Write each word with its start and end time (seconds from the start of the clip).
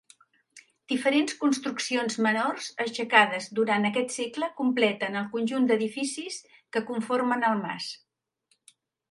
Diferents 0.91 1.33
construccions 1.41 2.17
menors 2.27 2.69
aixecades 2.85 3.49
durant 3.59 3.85
aquest 3.91 4.15
segle 4.15 4.49
completen 4.63 5.19
el 5.21 5.29
conjunt 5.37 5.69
d'edificis 5.73 6.41
que 6.57 6.85
conformen 6.91 7.47
el 7.53 7.63
mas. 7.69 7.93